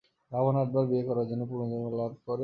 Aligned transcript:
রাবণ 0.31 0.55
আটবার 0.55 0.85
বিয়ে 0.87 1.07
করার 1.09 1.25
জন্য 1.27 1.43
পুনর্জন্ম 1.49 1.85
লাভ 1.93 2.11
করে? 2.27 2.39